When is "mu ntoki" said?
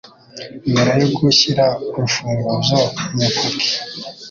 3.13-3.69